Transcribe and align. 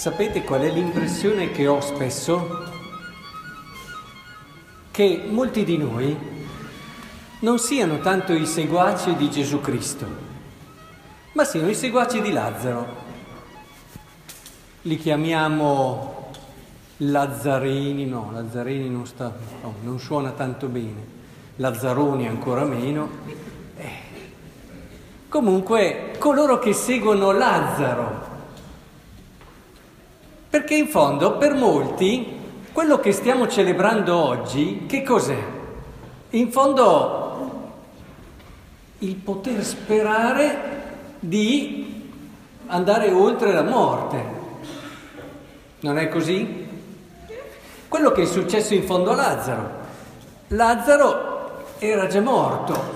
sapete 0.00 0.44
qual 0.44 0.62
è 0.62 0.70
l'impressione 0.70 1.50
che 1.50 1.66
ho 1.66 1.78
spesso? 1.82 2.64
Che 4.90 5.24
molti 5.28 5.62
di 5.62 5.76
noi 5.76 6.16
non 7.40 7.58
siano 7.58 7.98
tanto 7.98 8.32
i 8.32 8.46
seguaci 8.46 9.14
di 9.16 9.28
Gesù 9.28 9.60
Cristo, 9.60 10.06
ma 11.32 11.44
siano 11.44 11.68
i 11.68 11.74
seguaci 11.74 12.22
di 12.22 12.32
Lazzaro. 12.32 12.86
Li 14.80 14.96
chiamiamo 14.96 16.30
Lazzarini, 16.96 18.06
no, 18.06 18.30
Lazzarini 18.32 18.88
non, 18.88 19.04
sta, 19.04 19.30
no, 19.60 19.74
non 19.82 19.98
suona 19.98 20.30
tanto 20.30 20.68
bene, 20.68 21.04
Lazzaroni 21.56 22.26
ancora 22.26 22.64
meno. 22.64 23.06
Eh. 23.76 23.90
Comunque, 25.28 26.12
coloro 26.18 26.58
che 26.58 26.72
seguono 26.72 27.32
Lazzaro, 27.32 28.29
perché 30.50 30.74
in 30.74 30.88
fondo 30.88 31.36
per 31.36 31.54
molti 31.54 32.38
quello 32.72 32.98
che 32.98 33.12
stiamo 33.12 33.46
celebrando 33.46 34.16
oggi, 34.16 34.84
che 34.86 35.04
cos'è? 35.04 35.38
In 36.30 36.50
fondo 36.50 37.72
il 38.98 39.14
poter 39.14 39.64
sperare 39.64 40.78
di 41.20 42.12
andare 42.66 43.12
oltre 43.12 43.52
la 43.52 43.62
morte. 43.62 44.38
Non 45.80 45.98
è 45.98 46.08
così? 46.08 46.66
Quello 47.86 48.10
che 48.10 48.22
è 48.22 48.26
successo 48.26 48.74
in 48.74 48.82
fondo 48.82 49.12
a 49.12 49.14
Lazzaro. 49.14 49.70
Lazzaro 50.48 51.64
era 51.78 52.08
già 52.08 52.20
morto, 52.20 52.94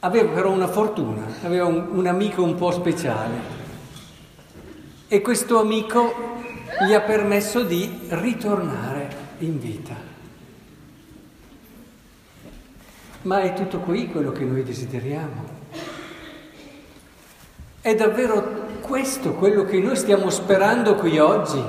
aveva 0.00 0.32
però 0.32 0.50
una 0.50 0.66
fortuna, 0.66 1.24
aveva 1.44 1.66
un, 1.66 1.86
un 1.92 2.06
amico 2.06 2.42
un 2.42 2.56
po' 2.56 2.72
speciale 2.72 3.59
e 5.12 5.20
questo 5.22 5.58
amico 5.58 6.14
gli 6.86 6.94
ha 6.94 7.00
permesso 7.00 7.64
di 7.64 8.06
ritornare 8.10 9.16
in 9.38 9.58
vita. 9.58 9.96
Ma 13.22 13.40
è 13.40 13.52
tutto 13.54 13.78
qui 13.80 14.06
quello 14.06 14.30
che 14.30 14.44
noi 14.44 14.62
desideriamo. 14.62 15.44
È 17.80 17.92
davvero 17.96 18.68
questo 18.82 19.32
quello 19.32 19.64
che 19.64 19.80
noi 19.80 19.96
stiamo 19.96 20.30
sperando 20.30 20.94
qui 20.94 21.18
oggi? 21.18 21.60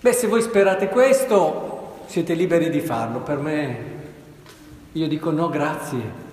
Beh, 0.00 0.12
se 0.12 0.28
voi 0.28 0.40
sperate 0.40 0.88
questo, 0.90 2.04
siete 2.06 2.34
liberi 2.34 2.70
di 2.70 2.80
farlo. 2.80 3.18
Per 3.18 3.38
me, 3.38 3.84
io 4.92 5.08
dico 5.08 5.32
no, 5.32 5.48
grazie. 5.48 6.26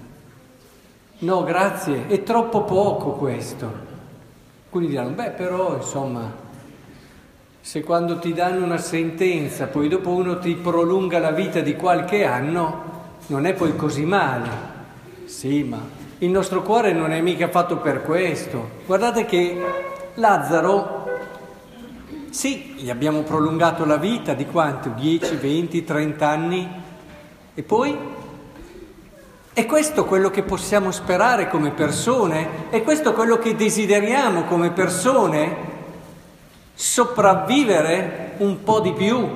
No, 1.17 1.43
grazie. 1.43 2.05
È 2.05 2.21
troppo 2.21 2.61
poco 2.61 3.13
questo. 3.13 3.93
Alcuni 4.75 4.91
diranno, 4.91 5.11
beh 5.11 5.29
però 5.29 5.77
insomma, 5.77 6.29
se 7.61 7.81
quando 7.81 8.19
ti 8.19 8.33
danno 8.33 8.65
una 8.65 8.77
sentenza, 8.77 9.67
poi 9.67 9.87
dopo 9.87 10.09
uno 10.09 10.37
ti 10.37 10.53
prolunga 10.55 11.17
la 11.19 11.31
vita 11.31 11.61
di 11.61 11.77
qualche 11.77 12.25
anno, 12.25 12.83
non 13.27 13.45
è 13.45 13.53
poi 13.53 13.73
così 13.77 14.03
male. 14.03 14.49
Sì, 15.23 15.63
ma 15.63 15.79
il 16.17 16.29
nostro 16.29 16.61
cuore 16.61 16.91
non 16.91 17.13
è 17.13 17.21
mica 17.21 17.47
fatto 17.47 17.77
per 17.77 18.03
questo. 18.03 18.71
Guardate 18.85 19.23
che 19.23 19.63
Lazzaro, 20.15 21.07
sì, 22.29 22.73
gli 22.75 22.89
abbiamo 22.89 23.21
prolungato 23.21 23.85
la 23.85 23.95
vita 23.95 24.33
di 24.33 24.45
quanto? 24.45 24.89
10, 24.89 25.35
20, 25.35 25.85
30 25.85 26.27
anni? 26.27 26.69
E 27.53 27.63
poi 27.63 27.97
è 29.55 29.65
questo 29.65 30.03
quello 30.03 30.29
che 30.29 30.43
possiamo 30.43 30.91
sperare 30.91 31.47
come 31.47 31.71
persone? 31.71 32.69
È 32.69 32.83
questo 32.83 33.13
quello 33.13 33.37
che 33.37 33.55
desideriamo 33.55 34.43
come 34.43 34.71
persone? 34.71 35.55
Sopravvivere 36.73 38.33
un 38.39 38.61
po' 38.63 38.81
di 38.81 38.91
più? 38.91 39.29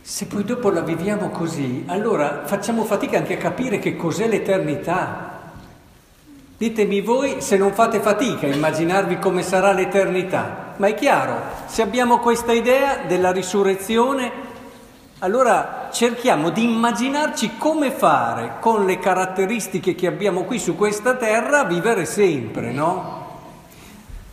Se 0.00 0.26
poi 0.26 0.42
dopo 0.42 0.68
la 0.70 0.80
viviamo 0.80 1.28
così, 1.28 1.84
allora 1.86 2.42
facciamo 2.44 2.82
fatica 2.82 3.18
anche 3.18 3.34
a 3.34 3.38
capire 3.38 3.78
che 3.78 3.94
cos'è 3.94 4.26
l'eternità. 4.26 5.52
Ditemi 6.58 7.00
voi 7.02 7.40
se 7.40 7.56
non 7.56 7.72
fate 7.72 8.00
fatica 8.00 8.48
a 8.48 8.52
immaginarvi 8.52 9.20
come 9.20 9.44
sarà 9.44 9.70
l'eternità, 9.70 10.74
ma 10.78 10.88
è 10.88 10.94
chiaro, 10.94 11.36
se 11.66 11.82
abbiamo 11.82 12.18
questa 12.18 12.50
idea 12.50 13.04
della 13.06 13.30
risurrezione, 13.30 14.50
allora 15.22 15.88
cerchiamo 15.92 16.50
di 16.50 16.64
immaginarci 16.64 17.56
come 17.56 17.92
fare 17.92 18.54
con 18.60 18.84
le 18.84 18.98
caratteristiche 18.98 19.94
che 19.94 20.08
abbiamo 20.08 20.42
qui 20.42 20.58
su 20.58 20.74
questa 20.74 21.14
terra 21.14 21.62
vivere 21.64 22.06
sempre, 22.06 22.72
no? 22.72 23.20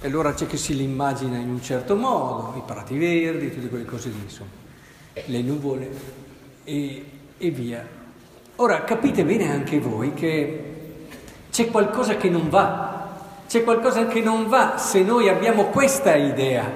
E 0.02 0.08
allora 0.08 0.34
c'è 0.34 0.48
chi 0.48 0.58
si 0.58 0.76
li 0.76 0.84
immagina 0.84 1.38
in 1.38 1.50
un 1.50 1.62
certo 1.62 1.96
modo, 1.96 2.56
i 2.58 2.64
prati 2.66 2.98
verdi, 2.98 3.54
tutte 3.54 3.70
quelle 3.70 3.86
cose 3.86 4.10
lì, 4.10 4.20
insomma, 4.24 4.50
le 5.14 5.42
nuvole 5.42 5.92
e, 6.64 7.06
e 7.38 7.50
via. 7.52 7.86
Ora 8.56 8.84
capite 8.84 9.24
bene 9.24 9.52
anche 9.52 9.80
voi 9.80 10.16
che 10.16 10.64
c'è 11.52 11.70
qualcosa 11.70 12.16
che 12.18 12.30
non 12.30 12.50
va, 12.50 13.20
c'è 13.48 13.64
qualcosa 13.64 14.08
che 14.08 14.22
non 14.22 14.48
va 14.48 14.80
se 14.80 15.04
noi 15.04 15.30
abbiamo 15.30 15.66
questa 15.66 16.16
idea 16.16 16.68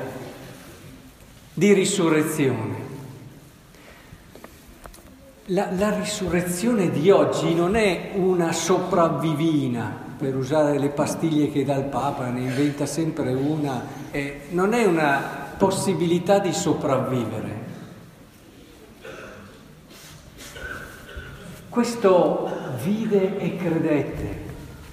di 1.51 1.73
risurrezione. 1.73 2.82
La, 5.47 5.67
la, 5.77 5.93
risurrezione 5.93 6.89
di 6.89 7.09
oggi 7.09 7.53
non 7.53 7.75
è 7.75 8.11
una 8.13 8.53
sopravvivina, 8.53 9.93
per 10.17 10.37
usare 10.37 10.79
le 10.79 10.87
pastiglie 10.87 11.51
che 11.51 11.65
dà 11.65 11.75
il 11.75 11.83
Papa, 11.83 12.29
ne 12.29 12.43
inventa 12.43 12.85
sempre 12.85 13.33
una, 13.33 13.85
eh, 14.11 14.43
non 14.51 14.71
è 14.71 14.85
una 14.85 15.19
possibilità 15.57 16.39
di 16.39 16.53
sopravvivere. 16.53 17.61
Questo 21.67 22.49
vide 22.81 23.37
e 23.37 23.57
credette, 23.57 24.41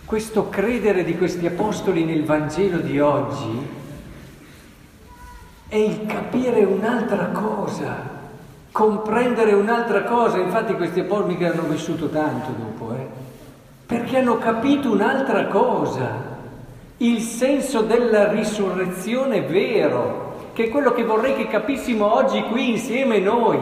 questo 0.05 0.49
credere 0.49 1.05
di 1.05 1.17
questi 1.17 1.47
apostoli 1.47 2.03
nel 2.03 2.25
Vangelo 2.25 2.79
di 2.79 2.99
oggi 2.99 3.69
è 5.69 5.77
il 5.77 6.07
capire 6.07 6.65
un'altra 6.65 7.27
cosa 7.27 8.20
comprendere 8.73 9.53
un'altra 9.53 10.05
cosa, 10.05 10.39
infatti 10.39 10.75
questi 10.75 11.01
apostoli 11.01 11.37
che 11.37 11.47
hanno 11.47 11.63
vissuto 11.63 12.09
tanto 12.09 12.51
dopo, 12.57 12.95
eh? 12.95 13.07
perché 13.87 14.19
hanno 14.19 14.39
capito 14.39 14.93
un'altra 14.93 15.47
cosa, 15.47 16.39
il 16.99 17.21
senso 17.21 17.81
della 17.81 18.31
risurrezione 18.31 19.41
vero, 19.43 20.51
che 20.53 20.65
è 20.65 20.69
quello 20.69 20.93
che 20.93 21.05
vorrei 21.05 21.35
che 21.35 21.49
capissimo 21.49 22.15
oggi 22.15 22.43
qui 22.45 22.71
insieme 22.71 23.19
noi, 23.19 23.59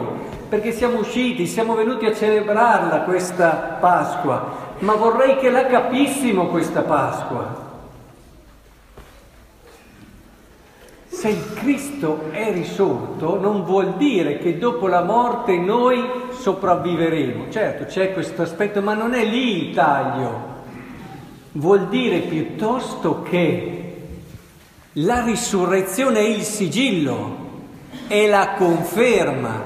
perché 0.47 0.71
siamo 0.71 0.99
usciti, 0.99 1.47
siamo 1.47 1.75
venuti 1.75 2.05
a 2.05 2.13
celebrarla 2.13 3.01
questa 3.01 3.77
Pasqua, 3.79 4.67
ma 4.79 4.93
vorrei 4.93 5.37
che 5.37 5.49
la 5.49 5.65
capissimo 5.65 6.47
questa 6.47 6.81
Pasqua. 6.81 7.67
Se 11.19 11.27
il 11.27 11.53
Cristo 11.53 12.29
è 12.31 12.49
risorto 12.53 13.37
non 13.37 13.65
vuol 13.65 13.97
dire 13.97 14.37
che 14.37 14.57
dopo 14.57 14.87
la 14.87 15.03
morte 15.03 15.57
noi 15.57 16.01
sopravviveremo. 16.29 17.49
Certo, 17.49 17.83
c'è 17.83 18.13
questo 18.13 18.43
aspetto, 18.43 18.81
ma 18.81 18.93
non 18.93 19.13
è 19.13 19.25
lì 19.25 19.67
il 19.67 19.75
taglio. 19.75 20.31
Vuol 21.51 21.89
dire 21.89 22.19
piuttosto 22.19 23.21
che 23.21 23.95
la 24.93 25.21
risurrezione 25.25 26.19
è 26.19 26.25
il 26.25 26.43
sigillo, 26.43 27.35
è 28.07 28.25
la 28.25 28.53
conferma 28.57 29.61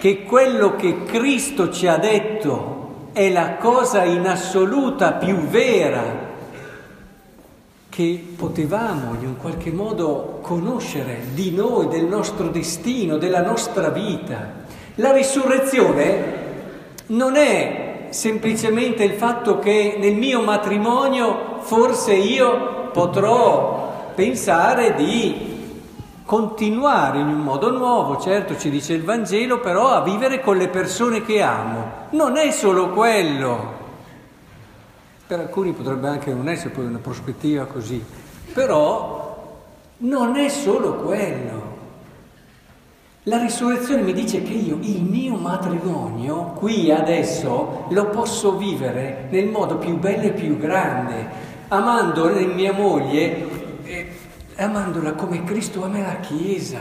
che 0.00 0.24
quello 0.24 0.74
che 0.74 1.04
Cristo 1.04 1.70
ci 1.70 1.86
ha 1.86 1.98
detto 1.98 3.10
è 3.12 3.30
la 3.30 3.58
cosa 3.58 4.02
in 4.02 4.26
assoluta 4.26 5.12
più 5.12 5.36
vera 5.36 6.33
che 7.94 8.34
potevamo 8.36 9.14
in 9.20 9.24
un 9.28 9.36
qualche 9.36 9.70
modo 9.70 10.40
conoscere 10.42 11.26
di 11.32 11.52
noi, 11.52 11.86
del 11.86 12.06
nostro 12.06 12.48
destino, 12.48 13.18
della 13.18 13.40
nostra 13.40 13.90
vita. 13.90 14.64
La 14.96 15.12
risurrezione 15.12 16.42
non 17.06 17.36
è 17.36 18.08
semplicemente 18.10 19.04
il 19.04 19.12
fatto 19.12 19.60
che 19.60 19.94
nel 20.00 20.16
mio 20.16 20.42
matrimonio 20.42 21.60
forse 21.60 22.14
io 22.14 22.90
potrò 22.92 24.10
pensare 24.12 24.94
di 24.96 25.52
continuare 26.24 27.20
in 27.20 27.28
un 27.28 27.42
modo 27.42 27.70
nuovo, 27.70 28.18
certo 28.18 28.58
ci 28.58 28.70
dice 28.70 28.94
il 28.94 29.04
Vangelo, 29.04 29.60
però 29.60 29.90
a 29.90 30.02
vivere 30.02 30.40
con 30.40 30.56
le 30.56 30.66
persone 30.66 31.22
che 31.22 31.40
amo. 31.40 32.08
Non 32.10 32.38
è 32.38 32.50
solo 32.50 32.88
quello. 32.88 33.73
Per 35.26 35.38
alcuni 35.38 35.72
potrebbe 35.72 36.06
anche 36.08 36.34
non 36.34 36.50
essere 36.50 36.68
poi 36.68 36.84
una 36.84 36.98
prospettiva 36.98 37.64
così, 37.64 38.04
però 38.52 39.62
non 39.98 40.36
è 40.36 40.48
solo 40.50 40.96
quello. 40.96 41.72
La 43.22 43.38
risurrezione 43.38 44.02
mi 44.02 44.12
dice 44.12 44.42
che 44.42 44.52
io 44.52 44.76
il 44.82 45.02
mio 45.02 45.36
matrimonio 45.36 46.52
qui 46.58 46.90
adesso 46.90 47.86
lo 47.88 48.08
posso 48.10 48.58
vivere 48.58 49.28
nel 49.30 49.48
modo 49.48 49.78
più 49.78 49.96
bello 49.96 50.24
e 50.24 50.32
più 50.32 50.58
grande, 50.58 51.26
amando 51.68 52.28
mia 52.54 52.74
moglie, 52.74 53.48
eh, 53.84 54.08
amandola 54.56 55.12
come 55.12 55.42
Cristo 55.42 55.82
ama 55.84 56.00
la 56.00 56.16
Chiesa. 56.20 56.80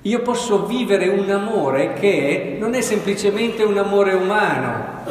Io 0.00 0.22
posso 0.22 0.64
vivere 0.64 1.08
un 1.08 1.28
amore 1.28 1.92
che 1.92 2.56
non 2.58 2.72
è 2.72 2.80
semplicemente 2.80 3.62
un 3.62 3.76
amore 3.76 4.14
umano, 4.14 5.02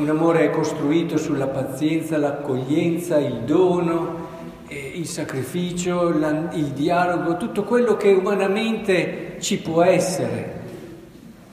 un 0.00 0.08
amore 0.08 0.50
costruito 0.50 1.16
sulla 1.16 1.48
pazienza, 1.48 2.16
l'accoglienza, 2.16 3.18
il 3.18 3.40
dono, 3.44 4.26
eh, 4.68 4.92
il 4.94 5.06
sacrificio, 5.06 6.08
il 6.08 6.72
dialogo, 6.74 7.36
tutto 7.36 7.64
quello 7.64 7.96
che 7.96 8.12
umanamente 8.12 9.36
ci 9.40 9.58
può 9.58 9.82
essere. 9.82 10.56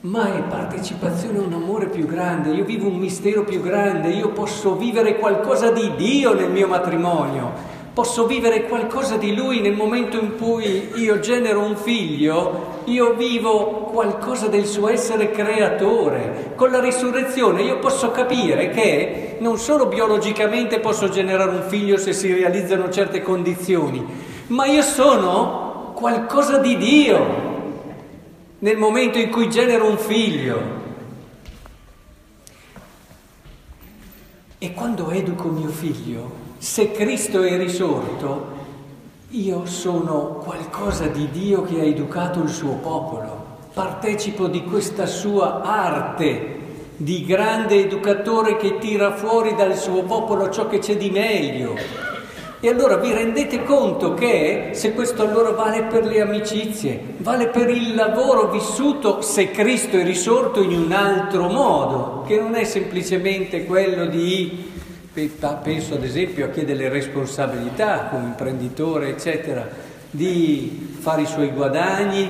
Ma 0.02 0.36
è 0.36 0.44
partecipazione 0.44 1.40
a 1.40 1.42
un 1.42 1.54
amore 1.54 1.88
più 1.88 2.06
grande, 2.06 2.52
io 2.52 2.64
vivo 2.64 2.88
un 2.88 2.98
mistero 2.98 3.44
più 3.44 3.62
grande, 3.62 4.10
io 4.10 4.30
posso 4.30 4.76
vivere 4.76 5.18
qualcosa 5.18 5.72
di 5.72 5.96
Dio 5.96 6.36
nel 6.36 6.52
mio 6.52 6.68
matrimonio, 6.68 7.52
posso 7.96 8.26
vivere 8.26 8.64
qualcosa 8.64 9.16
di 9.16 9.34
Lui 9.34 9.62
nel 9.62 9.74
momento 9.74 10.20
in 10.20 10.36
cui 10.38 10.92
io 10.96 11.20
genero 11.20 11.62
un 11.62 11.78
figlio, 11.78 12.82
io 12.84 13.14
vivo 13.14 13.90
qualcosa 13.90 14.48
del 14.48 14.66
suo 14.66 14.90
essere 14.90 15.32
creatore. 15.32 16.52
Con 16.58 16.72
la 16.72 16.82
risurrezione 16.82 17.62
io 17.62 17.80
posso 17.80 18.12
capire 18.12 18.70
che 18.70 19.38
non 19.40 19.58
solo 19.58 19.86
biologicamente 19.86 20.82
posso 20.82 21.08
generare 21.08 21.52
un 21.52 21.64
figlio 21.70 21.96
se 21.96 22.12
si 22.12 22.34
realizzano 22.34 22.90
certe 22.90 23.22
condizioni, 23.22 24.06
ma 24.48 24.66
io 24.66 24.82
sono 24.82 25.94
qualcosa 25.96 26.58
di 26.58 26.76
Dio 26.76 27.44
nel 28.60 28.76
momento 28.76 29.18
in 29.20 29.30
cui 29.30 29.50
genero 29.50 29.88
un 29.88 29.98
figlio. 29.98 30.84
E 34.58 34.74
quando 34.74 35.12
educo 35.12 35.48
mio 35.48 35.70
figlio, 35.70 36.45
se 36.58 36.92
Cristo 36.92 37.42
è 37.42 37.58
risorto, 37.58 38.54
io 39.30 39.66
sono 39.66 40.42
qualcosa 40.44 41.08
di 41.08 41.30
Dio 41.32 41.64
che 41.64 41.80
ha 41.80 41.84
educato 41.84 42.42
il 42.42 42.50
suo 42.50 42.76
popolo, 42.76 43.44
partecipo 43.74 44.48
di 44.48 44.64
questa 44.64 45.06
sua 45.06 45.62
arte 45.62 46.56
di 46.98 47.26
grande 47.26 47.76
educatore 47.76 48.56
che 48.56 48.78
tira 48.78 49.14
fuori 49.14 49.54
dal 49.56 49.76
suo 49.76 50.04
popolo 50.04 50.50
ciò 50.50 50.68
che 50.68 50.80
c'è 50.80 50.96
di 50.96 51.10
meglio. 51.10 51.76
E 52.62 52.70
allora 52.70 52.96
vi 52.96 53.12
rendete 53.12 53.64
conto 53.64 54.14
che 54.14 54.70
se 54.72 54.94
questo 54.94 55.22
allora 55.22 55.52
vale 55.52 55.84
per 55.84 56.06
le 56.06 56.22
amicizie, 56.22 57.00
vale 57.18 57.48
per 57.48 57.70
il 57.70 57.94
lavoro 57.94 58.50
vissuto 58.50 59.22
se 59.22 59.52
Cristo 59.52 59.98
è 59.98 60.04
risorto 60.04 60.64
in 60.64 60.72
un 60.72 60.92
altro 60.94 61.48
modo, 61.50 62.24
che 62.26 62.40
non 62.40 62.56
è 62.56 62.64
semplicemente 62.64 63.66
quello 63.66 64.06
di, 64.06 64.72
penso 65.62 65.94
ad 65.94 66.04
esempio 66.04 66.46
a 66.46 66.50
chi 66.50 66.60
ha 66.60 66.66
delle 66.66 66.90
responsabilità 66.90 68.08
come 68.10 68.26
imprenditore, 68.26 69.10
eccetera, 69.10 69.66
di 70.12 70.98
fare 71.00 71.22
i 71.22 71.26
suoi 71.26 71.50
guadagni 71.50 72.30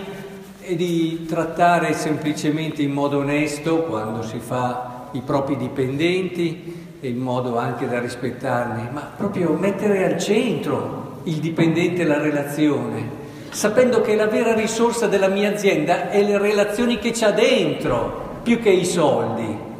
e 0.62 0.76
di 0.76 1.26
trattare 1.28 1.94
semplicemente 1.94 2.84
in 2.84 2.92
modo 2.92 3.20
onesto 3.20 3.84
quando 3.84 4.22
si 4.22 4.38
fa 4.40 5.10
i 5.14 5.22
propri 5.22 5.58
dipendenti 5.58 6.84
in 7.02 7.18
modo 7.18 7.58
anche 7.58 7.88
da 7.88 8.00
rispettarli, 8.00 8.90
ma 8.92 9.12
proprio 9.16 9.54
mettere 9.54 10.06
al 10.06 10.20
centro 10.20 11.22
il 11.24 11.36
dipendente 11.36 12.02
e 12.02 12.06
la 12.06 12.20
relazione, 12.20 13.24
sapendo 13.50 14.02
che 14.02 14.16
la 14.16 14.28
vera 14.28 14.54
risorsa 14.54 15.08
della 15.08 15.28
mia 15.28 15.52
azienda 15.52 16.10
è 16.10 16.22
le 16.24 16.38
relazioni 16.38 17.00
che 17.00 17.12
c'ha 17.12 17.32
dentro, 17.32 18.40
più 18.44 18.60
che 18.60 18.70
i 18.70 18.86
soldi. 18.86 19.74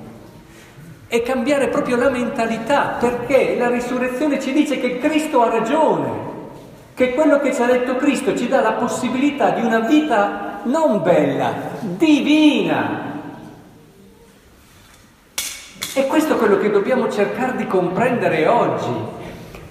E 1.16 1.22
cambiare 1.22 1.70
proprio 1.70 1.96
la 1.96 2.10
mentalità, 2.10 2.98
perché 3.00 3.56
la 3.58 3.70
risurrezione 3.70 4.38
ci 4.38 4.52
dice 4.52 4.82
che 4.82 4.98
Cristo 4.98 5.42
ha 5.44 5.50
ragione, 5.50 6.10
che 6.94 7.14
quello 7.14 7.40
che 7.40 7.54
ci 7.54 7.62
ha 7.62 7.68
detto 7.68 7.96
Cristo 7.96 8.36
ci 8.36 8.50
dà 8.50 8.60
la 8.60 8.74
possibilità 8.74 9.52
di 9.52 9.64
una 9.64 9.80
vita 9.80 10.60
non 10.64 11.02
bella, 11.02 11.54
divina, 11.80 13.14
e 15.94 16.06
questo 16.08 16.34
è 16.34 16.38
quello 16.38 16.58
che 16.58 16.70
dobbiamo 16.70 17.10
cercare 17.10 17.56
di 17.56 17.66
comprendere 17.66 18.46
oggi. 18.48 18.92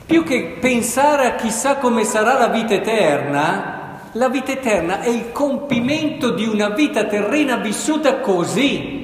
Più 0.06 0.25
che 0.25 0.56
pensare 0.58 1.26
a 1.26 1.35
chissà 1.35 1.76
come 1.76 2.05
sarà 2.05 2.38
la 2.38 2.49
vita 2.49 2.73
eterna, 2.73 3.99
la 4.12 4.31
vita 4.31 4.52
eterna 4.52 5.02
è 5.02 5.11
il 5.11 5.31
compimento 5.31 6.31
di 6.31 6.47
una 6.47 6.70
vita 6.70 7.05
terrena 7.05 7.56
vissuta 7.56 8.20
così. 8.20 9.04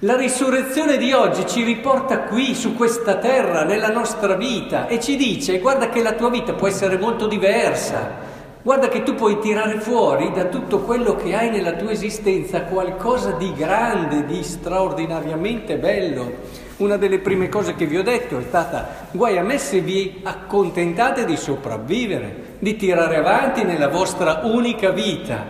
La 0.00 0.14
risurrezione 0.14 0.98
di 0.98 1.12
oggi 1.12 1.46
ci 1.46 1.64
riporta 1.64 2.24
qui, 2.24 2.54
su 2.54 2.74
questa 2.74 3.16
terra, 3.16 3.64
nella 3.64 3.88
nostra 3.88 4.34
vita 4.34 4.88
e 4.88 5.00
ci 5.00 5.16
dice 5.16 5.58
guarda 5.58 5.88
che 5.88 6.02
la 6.02 6.12
tua 6.12 6.28
vita 6.28 6.52
può 6.52 6.68
essere 6.68 6.98
molto 6.98 7.26
diversa, 7.26 8.26
Guarda 8.66 8.88
che 8.88 9.04
tu 9.04 9.14
puoi 9.14 9.38
tirare 9.38 9.78
fuori 9.78 10.32
da 10.32 10.46
tutto 10.46 10.80
quello 10.80 11.14
che 11.14 11.36
hai 11.36 11.50
nella 11.50 11.74
tua 11.74 11.92
esistenza 11.92 12.62
qualcosa 12.62 13.30
di 13.30 13.52
grande, 13.54 14.26
di 14.26 14.42
straordinariamente 14.42 15.76
bello. 15.76 16.32
Una 16.78 16.96
delle 16.96 17.20
prime 17.20 17.48
cose 17.48 17.76
che 17.76 17.86
vi 17.86 17.96
ho 17.96 18.02
detto 18.02 18.36
è 18.36 18.42
stata 18.42 19.06
guai 19.12 19.38
a 19.38 19.44
me 19.44 19.58
se 19.58 19.78
vi 19.78 20.18
accontentate 20.24 21.24
di 21.24 21.36
sopravvivere, 21.36 22.56
di 22.58 22.74
tirare 22.74 23.18
avanti 23.18 23.62
nella 23.62 23.86
vostra 23.86 24.40
unica 24.42 24.90
vita. 24.90 25.44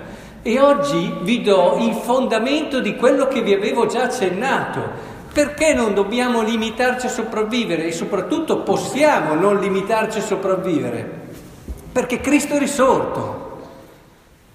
E 0.47 0.61
oggi 0.61 1.13
vi 1.23 1.43
do 1.43 1.79
il 1.81 1.95
fondamento 1.95 2.81
di 2.81 2.95
quello 2.97 3.27
che 3.27 3.43
vi 3.43 3.53
avevo 3.53 3.87
già 3.87 4.05
accennato. 4.05 5.15
Perché 5.33 5.75
non 5.75 5.93
dobbiamo 5.93 6.43
limitarci 6.43 7.07
a 7.07 7.11
sopravvivere 7.11 7.87
e 7.87 7.93
soprattutto 7.93 8.59
possiamo 8.63 9.35
non 9.35 9.59
limitarci 9.59 10.19
a 10.19 10.23
sopravvivere? 10.23 11.25
perché 11.97 12.21
Cristo 12.21 12.57
è 12.57 12.59
risorto. 12.59 13.45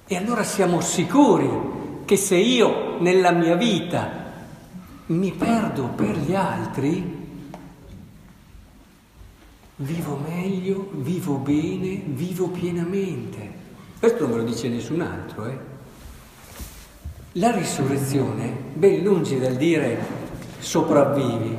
E 0.06 0.16
allora 0.16 0.44
siamo 0.44 0.80
sicuri 0.80 1.50
che 2.06 2.16
se 2.16 2.36
io 2.36 3.00
nella 3.00 3.32
mia 3.32 3.56
vita 3.56 4.12
mi 5.08 5.32
perdo 5.32 5.88
per 5.88 6.20
gli 6.20 6.36
altri, 6.36 7.20
vivo 9.78 10.20
meglio, 10.24 10.88
vivo 10.92 11.38
bene, 11.38 12.04
vivo 12.06 12.50
pienamente. 12.50 13.54
Questo 13.98 14.28
non 14.28 14.38
me 14.38 14.38
lo 14.38 14.44
dice 14.44 14.70
nessun 14.70 15.02
altro. 15.02 15.46
Eh? 15.48 15.71
La 17.36 17.52
risurrezione, 17.52 18.54
ben 18.74 19.04
lungi 19.04 19.40
dal 19.40 19.54
dire 19.54 19.98
sopravvivi, 20.60 21.56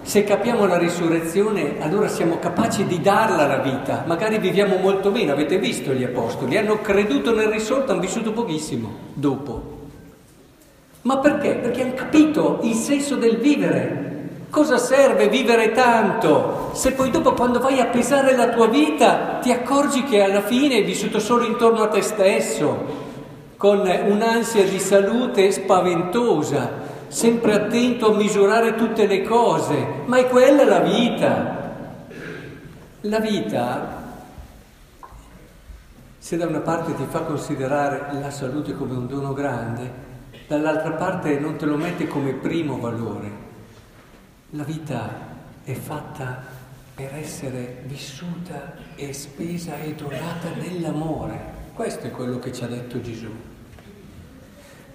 se 0.00 0.24
capiamo 0.24 0.64
la 0.64 0.78
risurrezione, 0.78 1.74
allora 1.80 2.08
siamo 2.08 2.38
capaci 2.38 2.86
di 2.86 3.02
darla 3.02 3.46
la 3.46 3.58
vita. 3.58 4.04
Magari 4.06 4.38
viviamo 4.38 4.76
molto 4.76 5.10
meno, 5.10 5.32
avete 5.32 5.58
visto 5.58 5.92
gli 5.92 6.04
apostoli, 6.04 6.56
hanno 6.56 6.80
creduto 6.80 7.34
nel 7.34 7.48
risorto, 7.48 7.92
hanno 7.92 8.00
vissuto 8.00 8.32
pochissimo 8.32 8.90
dopo. 9.12 9.88
Ma 11.02 11.18
perché? 11.18 11.56
Perché 11.56 11.82
hanno 11.82 11.92
capito 11.92 12.60
il 12.62 12.74
senso 12.74 13.16
del 13.16 13.36
vivere. 13.36 14.28
Cosa 14.48 14.78
serve 14.78 15.28
vivere 15.28 15.72
tanto 15.72 16.70
se 16.72 16.92
poi 16.92 17.10
dopo 17.10 17.34
quando 17.34 17.58
vai 17.58 17.78
a 17.78 17.86
pesare 17.88 18.34
la 18.34 18.48
tua 18.48 18.68
vita 18.68 19.38
ti 19.42 19.52
accorgi 19.52 20.04
che 20.04 20.22
alla 20.22 20.40
fine 20.40 20.76
hai 20.76 20.82
vissuto 20.82 21.18
solo 21.18 21.44
intorno 21.44 21.82
a 21.82 21.88
te 21.88 22.00
stesso, 22.00 23.03
con 23.64 23.78
un'ansia 23.78 24.68
di 24.68 24.78
salute 24.78 25.50
spaventosa, 25.50 26.70
sempre 27.08 27.54
attento 27.54 28.12
a 28.12 28.14
misurare 28.14 28.74
tutte 28.74 29.06
le 29.06 29.22
cose, 29.22 30.02
ma 30.04 30.18
è 30.18 30.28
quella 30.28 30.64
la 30.64 30.80
vita. 30.80 31.72
La 33.00 33.20
vita, 33.20 34.02
se 36.18 36.36
da 36.36 36.44
una 36.44 36.58
parte 36.58 36.94
ti 36.94 37.06
fa 37.08 37.20
considerare 37.20 38.20
la 38.20 38.30
salute 38.30 38.74
come 38.74 38.96
un 38.96 39.06
dono 39.06 39.32
grande, 39.32 39.90
dall'altra 40.46 40.90
parte 40.90 41.38
non 41.38 41.56
te 41.56 41.64
lo 41.64 41.78
mette 41.78 42.06
come 42.06 42.34
primo 42.34 42.78
valore. 42.78 43.30
La 44.50 44.64
vita 44.64 45.08
è 45.64 45.72
fatta 45.72 46.42
per 46.94 47.14
essere 47.14 47.80
vissuta 47.86 48.74
e 48.94 49.14
spesa 49.14 49.78
e 49.78 49.94
donata 49.94 50.50
nell'amore. 50.54 51.62
Questo 51.72 52.08
è 52.08 52.10
quello 52.10 52.38
che 52.38 52.52
ci 52.52 52.62
ha 52.62 52.66
detto 52.66 53.00
Gesù. 53.00 53.52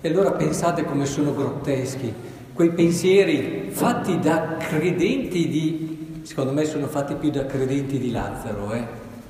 E 0.01 0.07
allora 0.07 0.31
pensate 0.31 0.85
come 0.85 1.05
sono 1.05 1.33
grotteschi 1.33 2.37
quei 2.59 2.71
pensieri 2.71 3.69
fatti 3.69 4.19
da 4.19 4.57
credenti 4.57 5.47
di, 5.47 6.19
secondo 6.23 6.51
me 6.51 6.65
sono 6.65 6.87
fatti 6.87 7.15
più 7.15 7.29
da 7.29 7.45
credenti 7.45 7.97
di 7.97 8.11
Lazzaro, 8.11 8.73
eh? 8.73 8.85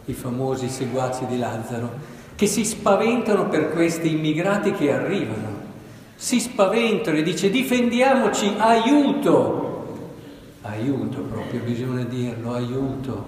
i 0.05 0.13
famosi 0.13 0.67
seguaci 0.67 1.27
di 1.27 1.38
Lazzaro, 1.38 1.91
che 2.35 2.47
si 2.47 2.65
spaventano 2.65 3.47
per 3.47 3.69
questi 3.69 4.13
immigrati 4.13 4.71
che 4.71 4.91
arrivano. 4.91 5.57
Si 6.15 6.39
spaventano 6.39 7.17
e 7.17 7.21
dice 7.21 7.51
difendiamoci, 7.51 8.51
aiuto, 8.57 10.07
aiuto 10.61 11.21
proprio, 11.21 11.61
bisogna 11.61 12.05
dirlo, 12.05 12.53
aiuto. 12.53 13.25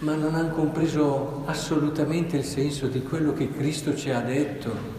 Ma 0.00 0.16
non 0.16 0.34
hanno 0.34 0.52
compreso 0.52 1.42
assolutamente 1.44 2.36
il 2.36 2.44
senso 2.44 2.88
di 2.88 3.04
quello 3.04 3.32
che 3.32 3.52
Cristo 3.52 3.94
ci 3.94 4.10
ha 4.10 4.18
detto 4.18 4.93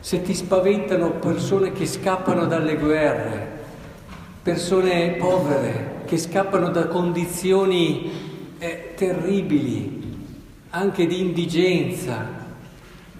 se 0.00 0.22
ti 0.22 0.34
spaventano 0.34 1.10
persone 1.12 1.72
che 1.72 1.86
scappano 1.86 2.46
dalle 2.46 2.76
guerre, 2.76 3.58
persone 4.42 5.10
povere 5.12 5.98
che 6.06 6.16
scappano 6.16 6.70
da 6.70 6.86
condizioni 6.86 8.10
eh, 8.58 8.94
terribili, 8.96 10.26
anche 10.70 11.06
di 11.06 11.20
indigenza. 11.20 12.38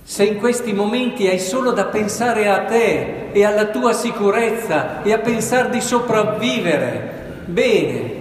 Se 0.03 0.25
in 0.25 0.39
questi 0.39 0.73
momenti 0.73 1.29
hai 1.29 1.39
solo 1.39 1.71
da 1.73 1.85
pensare 1.85 2.49
a 2.49 2.65
te 2.65 3.31
e 3.31 3.45
alla 3.45 3.67
tua 3.67 3.93
sicurezza 3.93 5.03
e 5.03 5.13
a 5.13 5.19
pensare 5.19 5.71
di 5.71 5.81
sopravvivere, 5.81 7.45
bene, 7.45 8.19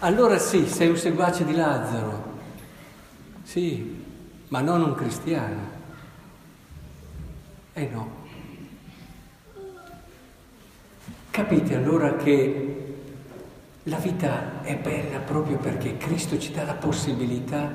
allora 0.00 0.38
sì, 0.38 0.66
sei 0.66 0.88
un 0.88 0.96
seguace 0.96 1.44
di 1.44 1.54
Lazzaro, 1.54 2.24
sì, 3.44 4.04
ma 4.48 4.60
non 4.60 4.82
un 4.82 4.94
cristiano. 4.94 5.79
Eh 7.72 7.88
no. 7.92 8.10
Capite 11.30 11.76
allora 11.76 12.16
che 12.16 12.94
la 13.84 13.96
vita 13.96 14.62
è 14.62 14.76
bella 14.76 15.18
proprio 15.18 15.56
perché 15.56 15.96
Cristo 15.96 16.38
ci 16.38 16.52
dà 16.52 16.64
la 16.64 16.74
possibilità 16.74 17.72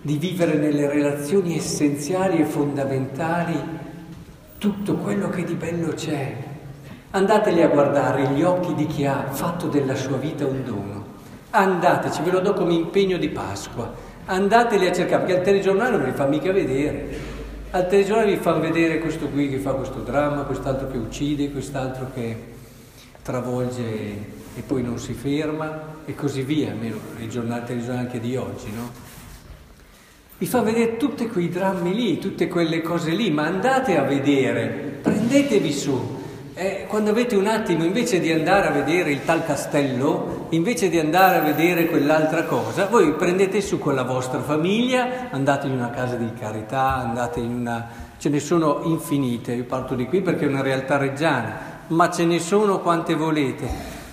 di 0.00 0.18
vivere 0.18 0.54
nelle 0.54 0.88
relazioni 0.88 1.56
essenziali 1.56 2.38
e 2.38 2.44
fondamentali 2.44 3.60
tutto 4.58 4.96
quello 4.96 5.30
che 5.30 5.44
di 5.44 5.54
bello 5.54 5.92
c'è. 5.94 6.36
Andateli 7.10 7.62
a 7.62 7.68
guardare 7.68 8.28
gli 8.28 8.42
occhi 8.42 8.74
di 8.74 8.86
chi 8.86 9.06
ha 9.06 9.30
fatto 9.30 9.68
della 9.68 9.94
sua 9.94 10.18
vita 10.18 10.46
un 10.46 10.62
dono. 10.62 11.06
Andateci, 11.50 12.22
ve 12.22 12.30
lo 12.30 12.40
do 12.40 12.52
come 12.52 12.74
impegno 12.74 13.16
di 13.16 13.30
Pasqua. 13.30 13.90
Andateli 14.26 14.86
a 14.86 14.92
cercare, 14.92 15.24
perché 15.24 15.38
al 15.38 15.44
telegiornale 15.44 15.96
non 15.96 16.04
li 16.06 16.12
fa 16.12 16.26
mica 16.26 16.52
vedere. 16.52 17.37
Al 17.70 17.86
telegiornale 17.86 18.30
vi 18.34 18.40
fanno 18.40 18.60
vedere 18.60 18.98
questo 18.98 19.26
qui 19.28 19.50
che 19.50 19.58
fa 19.58 19.72
questo 19.72 20.00
dramma, 20.00 20.44
quest'altro 20.44 20.90
che 20.90 20.96
uccide, 20.96 21.50
quest'altro 21.50 22.10
che 22.14 22.34
travolge 23.20 23.82
e 24.54 24.62
poi 24.66 24.82
non 24.82 24.98
si 24.98 25.12
ferma 25.12 25.96
e 26.06 26.14
così 26.14 26.40
via, 26.42 26.70
almeno 26.70 26.96
i 27.18 27.28
giornali, 27.28 27.66
telegiornali 27.66 28.06
anche 28.06 28.20
di 28.20 28.36
oggi, 28.36 28.72
no? 28.74 28.90
Vi 30.38 30.46
fa 30.46 30.62
vedere 30.62 30.96
tutti 30.96 31.26
quei 31.26 31.50
drammi 31.50 31.94
lì, 31.94 32.18
tutte 32.18 32.48
quelle 32.48 32.80
cose 32.80 33.10
lì, 33.10 33.30
ma 33.30 33.44
andate 33.44 33.98
a 33.98 34.02
vedere, 34.02 35.00
prendetevi 35.02 35.72
su. 35.72 36.17
Eh, 36.60 36.86
quando 36.88 37.10
avete 37.10 37.36
un 37.36 37.46
attimo, 37.46 37.84
invece 37.84 38.18
di 38.18 38.32
andare 38.32 38.66
a 38.66 38.70
vedere 38.72 39.12
il 39.12 39.24
tal 39.24 39.46
castello, 39.46 40.46
invece 40.48 40.88
di 40.88 40.98
andare 40.98 41.36
a 41.36 41.40
vedere 41.40 41.86
quell'altra 41.86 42.46
cosa, 42.46 42.86
voi 42.86 43.12
prendete 43.12 43.60
su 43.60 43.78
con 43.78 43.94
la 43.94 44.02
vostra 44.02 44.40
famiglia, 44.40 45.30
andate 45.30 45.68
in 45.68 45.74
una 45.74 45.90
casa 45.90 46.16
di 46.16 46.28
carità, 46.36 46.96
andate 46.96 47.38
in 47.38 47.54
una... 47.54 47.88
ce 48.18 48.28
ne 48.28 48.40
sono 48.40 48.80
infinite, 48.86 49.52
io 49.52 49.66
parto 49.66 49.94
di 49.94 50.06
qui 50.06 50.20
perché 50.20 50.46
è 50.46 50.48
una 50.48 50.60
realtà 50.60 50.96
reggiana, 50.96 51.60
ma 51.86 52.10
ce 52.10 52.24
ne 52.24 52.40
sono 52.40 52.80
quante 52.80 53.14
volete 53.14 53.68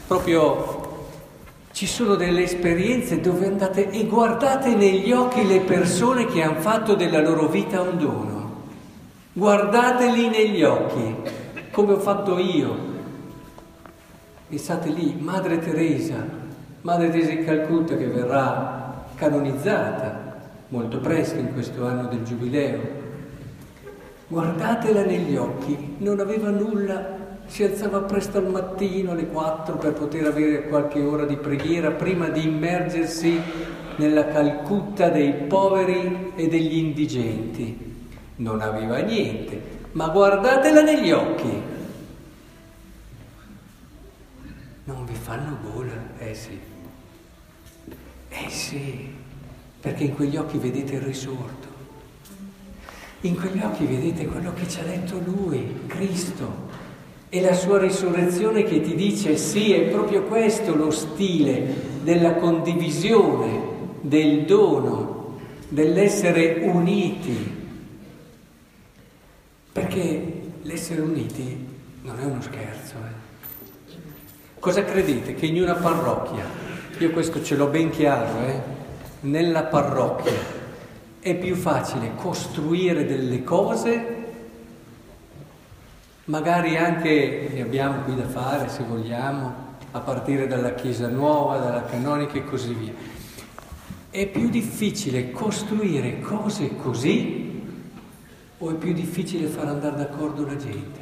proprio 0.05 0.83
ci 1.71 1.87
sono 1.87 2.13
delle 2.13 2.43
esperienze 2.43 3.21
dove 3.21 3.47
andate 3.47 3.89
e 3.89 4.05
guardate 4.05 4.75
negli 4.75 5.11
occhi 5.11 5.47
le 5.47 5.61
persone 5.61 6.27
che 6.27 6.43
hanno 6.43 6.59
fatto 6.59 6.93
della 6.93 7.21
loro 7.21 7.47
vita 7.47 7.81
un 7.81 7.97
dono. 7.97 8.53
Guardateli 9.33 10.29
negli 10.29 10.61
occhi, 10.61 11.43
come 11.75 11.91
ho 11.91 11.99
fatto 11.99 12.37
io. 12.37 12.73
Pensate 14.47 14.87
lì, 14.91 15.17
Madre 15.19 15.59
Teresa, 15.59 16.15
Madre 16.83 17.09
Teresa 17.09 17.31
di 17.31 17.43
Calcutta 17.43 17.97
che 17.97 18.07
verrà 18.07 19.07
canonizzata 19.15 20.37
molto 20.69 20.99
presto 20.99 21.37
in 21.37 21.51
questo 21.51 21.85
anno 21.85 22.07
del 22.07 22.23
Giubileo. 22.23 22.79
Guardatela 24.27 25.03
negli 25.03 25.35
occhi, 25.35 25.95
non 25.97 26.21
aveva 26.21 26.49
nulla 26.49 27.23
si 27.45 27.63
alzava 27.63 27.99
presto 27.99 28.37
al 28.37 28.49
mattino 28.49 29.11
alle 29.11 29.27
4 29.27 29.75
per 29.75 29.91
poter 29.91 30.27
avere 30.27 30.69
qualche 30.69 31.01
ora 31.01 31.25
di 31.25 31.35
preghiera 31.35 31.91
prima 31.91 32.29
di 32.29 32.47
immergersi 32.47 33.37
nella 33.97 34.27
Calcutta 34.29 35.09
dei 35.09 35.33
poveri 35.33 36.31
e 36.35 36.47
degli 36.47 36.77
indigenti. 36.77 37.93
Non 38.37 38.61
aveva 38.61 38.97
niente, 38.99 39.74
ma 39.95 40.09
guardatela 40.09 40.81
negli 40.81 41.11
occhi. 41.11 41.61
Non 44.83 45.05
vi 45.05 45.13
fanno 45.13 45.57
gola? 45.63 45.93
Eh 46.19 46.33
sì. 46.33 46.59
Eh 48.27 48.49
sì, 48.49 49.13
perché 49.79 50.03
in 50.03 50.15
quegli 50.15 50.35
occhi 50.35 50.57
vedete 50.57 50.95
il 50.95 51.01
risorto. 51.01 51.73
In 53.21 53.35
quegli 53.35 53.61
occhi 53.63 53.85
vedete 53.85 54.25
quello 54.25 54.53
che 54.53 54.67
ci 54.67 54.81
ha 54.81 54.83
detto 54.83 55.17
lui, 55.23 55.83
Cristo, 55.87 56.67
è 57.29 57.39
la 57.39 57.53
sua 57.53 57.79
risurrezione 57.79 58.63
che 58.63 58.81
ti 58.81 58.95
dice 58.95 59.37
sì, 59.37 59.71
è 59.71 59.87
proprio 59.87 60.23
questo 60.23 60.75
lo 60.75 60.91
stile 60.91 62.01
della 62.03 62.35
condivisione, 62.35 63.61
del 64.01 64.43
dono, 64.43 65.39
dell'essere 65.69 66.65
uniti. 66.65 67.63
Perché 69.75 70.41
l'essere 70.61 71.01
uniti 71.01 71.67
non 72.03 72.17
è 72.17 72.23
uno 72.23 72.41
scherzo. 72.41 72.93
Eh? 72.95 73.93
Cosa 74.57 74.85
credete? 74.85 75.35
Che 75.35 75.45
in 75.45 75.61
una 75.61 75.73
parrocchia, 75.73 76.45
io 76.97 77.11
questo 77.11 77.43
ce 77.43 77.57
l'ho 77.57 77.67
ben 77.67 77.89
chiaro, 77.89 78.39
eh? 78.47 78.61
nella 79.27 79.63
parrocchia 79.63 80.31
è 81.19 81.35
più 81.35 81.55
facile 81.55 82.11
costruire 82.15 83.05
delle 83.05 83.43
cose 83.43 84.23
Magari 86.27 86.77
anche 86.77 87.49
ne 87.53 87.61
abbiamo 87.61 88.01
qui 88.03 88.15
da 88.15 88.27
fare, 88.27 88.69
se 88.69 88.81
vogliamo, 88.81 89.53
a 89.91 89.99
partire 89.99 90.47
dalla 90.47 90.73
Chiesa 90.73 91.07
Nuova, 91.07 91.57
dalla 91.57 91.83
Canonica 91.83 92.37
e 92.37 92.45
così 92.45 92.73
via. 92.73 92.93
È 94.09 94.25
più 94.27 94.49
difficile 94.49 95.31
costruire 95.31 96.21
cose 96.21 96.77
così 96.77 97.44
o 98.57 98.71
è 98.71 98.73
più 98.75 98.93
difficile 98.93 99.47
far 99.47 99.67
andare 99.67 99.97
d'accordo 99.97 100.45
la 100.45 100.55
gente? 100.55 100.99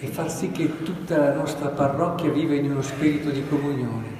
E 0.00 0.06
far 0.06 0.30
sì 0.30 0.50
che 0.50 0.82
tutta 0.82 1.18
la 1.18 1.34
nostra 1.34 1.68
parrocchia 1.68 2.30
viva 2.30 2.54
in 2.54 2.70
uno 2.70 2.82
spirito 2.82 3.30
di 3.30 3.42
comunione. 3.48 4.16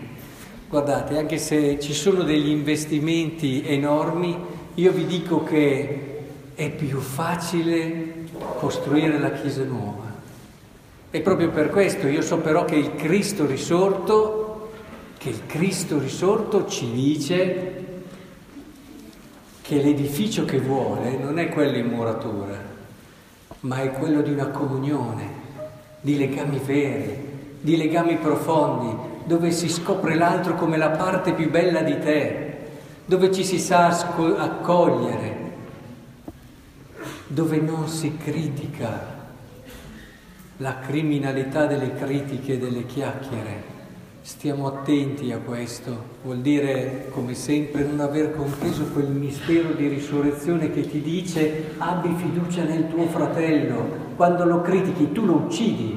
Guardate, 0.69 1.17
anche 1.17 1.39
se 1.39 1.79
ci 1.81 1.95
sono 1.95 2.25
degli 2.25 2.49
investimenti 2.49 3.65
enormi, 3.65 4.37
io 4.75 4.93
vi 4.93 5.07
dico 5.07 5.43
che 5.45 6.19
è 6.55 6.71
più 6.71 6.99
facile 6.99 8.27
costruire 8.59 9.19
la 9.19 9.31
Chiesa 9.31 9.65
nuova. 9.65 10.05
E 11.11 11.21
proprio 11.21 11.51
per 11.51 11.71
questo 11.71 12.07
io 12.07 12.21
so 12.21 12.39
però 12.39 12.65
che 12.65 12.75
il 12.75 12.95
Cristo 12.97 13.47
risorto, 13.47 14.71
che 15.17 15.31
il 15.31 15.47
Cristo 15.47 15.99
risorto 15.99 16.67
ci 16.67 16.91
dice 16.91 17.78
che 19.69 19.83
l'edificio 19.83 20.47
che 20.47 20.59
vuole 20.59 21.19
non 21.19 21.39
è 21.39 21.51
quello 21.51 21.77
in 21.77 21.89
muratura, 21.89 22.59
ma 23.61 23.83
è 23.83 23.91
quello 23.93 24.23
di 24.23 24.31
una 24.31 24.47
comunione, 24.47 25.29
di 26.01 26.17
legami 26.17 26.59
veri, 26.59 27.59
di 27.61 27.77
legami 27.77 28.17
profondi, 28.17 28.97
dove 29.27 29.51
si 29.51 29.69
scopre 29.69 30.15
l'altro 30.15 30.55
come 30.55 30.79
la 30.79 30.89
parte 30.89 31.35
più 31.35 31.51
bella 31.51 31.83
di 31.83 31.99
te, 31.99 32.57
dove 33.05 33.31
ci 33.31 33.45
si 33.45 33.59
sa 33.59 33.89
accogliere, 33.89 35.53
dove 37.27 37.59
non 37.59 37.89
si 37.89 38.17
critica 38.17 39.17
la 40.57 40.79
criminalità 40.79 41.67
delle 41.67 41.95
critiche 41.95 42.55
e 42.55 42.59
delle 42.59 42.87
chiacchiere. 42.87 43.78
Stiamo 44.21 44.67
attenti 44.67 45.33
a 45.33 45.39
questo, 45.39 46.17
vuol 46.23 46.41
dire 46.41 47.09
come 47.11 47.35
sempre 47.35 47.85
non 47.85 48.01
aver 48.01 48.35
compreso 48.35 48.85
quel 48.93 49.09
mistero 49.09 49.73
di 49.73 49.89
risurrezione 49.89 50.71
che 50.71 50.89
ti 50.89 51.01
dice 51.01 51.75
abbi 51.79 52.15
fiducia 52.15 52.65
nel 52.65 52.89
tuo 52.89 53.07
fratello, 53.07 54.07
quando 54.17 54.45
lo 54.45 54.61
critichi 54.61 55.13
tu 55.13 55.25
lo 55.25 55.35
uccidi, 55.35 55.97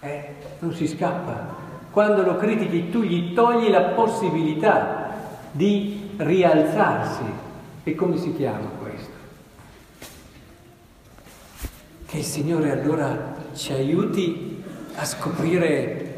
eh, 0.00 0.34
non 0.60 0.72
si 0.72 0.86
scappa, 0.86 1.54
quando 1.90 2.22
lo 2.22 2.36
critichi 2.36 2.90
tu 2.90 3.02
gli 3.02 3.34
togli 3.34 3.68
la 3.68 3.82
possibilità 3.82 5.10
di 5.50 6.10
rialzarsi. 6.16 7.48
E 7.82 7.94
come 7.94 8.16
si 8.18 8.34
chiama 8.34 8.68
questo? 8.80 9.10
Che 12.06 12.16
il 12.16 12.24
Signore 12.24 12.70
allora 12.70 13.34
ci 13.54 13.72
aiuti 13.72 14.62
a 14.94 15.04
scoprire 15.04 16.09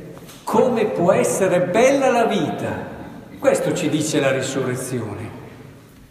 come 0.44 0.86
può 0.86 1.12
essere 1.12 1.60
bella 1.60 2.10
la 2.10 2.24
vita. 2.24 2.90
Questo 3.38 3.74
ci 3.74 3.88
dice 3.88 4.20
la 4.20 4.30
risurrezione. 4.30 5.40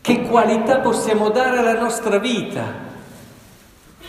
Che 0.01 0.21
qualità 0.23 0.79
possiamo 0.79 1.29
dare 1.29 1.59
alla 1.59 1.79
nostra 1.79 2.17
vita. 2.17 2.89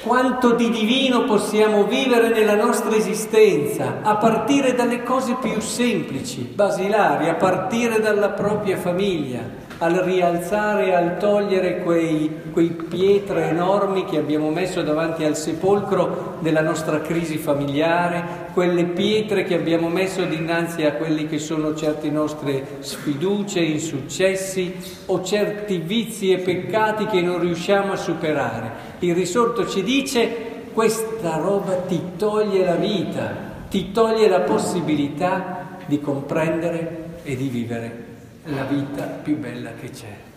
Quanto 0.02 0.54
di 0.54 0.70
divino 0.70 1.24
possiamo 1.24 1.84
vivere 1.84 2.30
nella 2.30 2.56
nostra 2.56 2.96
esistenza, 2.96 4.00
a 4.02 4.16
partire 4.16 4.74
dalle 4.74 5.04
cose 5.04 5.36
più 5.40 5.60
semplici, 5.60 6.40
basilari, 6.40 7.28
a 7.28 7.34
partire 7.34 8.00
dalla 8.00 8.30
propria 8.30 8.76
famiglia, 8.76 9.40
al 9.82 9.94
rialzare, 9.94 10.94
al 10.94 11.16
togliere 11.18 11.80
quei, 11.80 12.30
quei 12.52 12.68
pietre 12.68 13.48
enormi 13.48 14.04
che 14.04 14.16
abbiamo 14.16 14.48
messo 14.50 14.80
davanti 14.82 15.24
al 15.24 15.36
sepolcro 15.36 16.36
della 16.38 16.60
nostra 16.60 17.00
crisi 17.00 17.36
familiare, 17.36 18.50
quelle 18.52 18.84
pietre 18.84 19.42
che 19.42 19.56
abbiamo 19.56 19.88
messo 19.88 20.22
dinanzi 20.22 20.84
a 20.84 20.92
quelli 20.92 21.26
che 21.26 21.40
sono 21.40 21.74
certe 21.74 22.10
nostre 22.10 22.64
sfiducie, 22.78 23.58
insuccessi 23.58 24.72
o 25.06 25.20
certi 25.24 25.78
vizi 25.78 26.30
e 26.30 26.38
peccati 26.38 27.06
che 27.06 27.20
non 27.20 27.40
riusciamo 27.40 27.94
a 27.94 27.96
superare. 27.96 28.70
Il 29.00 29.16
risorto 29.16 29.66
ci 29.66 29.82
dice 29.82 30.50
questa 30.72 31.38
roba 31.38 31.74
ti 31.88 32.00
toglie 32.16 32.64
la 32.64 32.76
vita, 32.76 33.34
ti 33.68 33.90
toglie 33.90 34.28
la 34.28 34.42
possibilità 34.42 35.78
di 35.86 36.00
comprendere 36.00 37.18
e 37.24 37.34
di 37.34 37.48
vivere 37.48 38.01
la 38.44 38.64
vita 38.64 39.04
più 39.04 39.38
bella 39.38 39.72
che 39.74 39.90
c'è. 39.90 40.31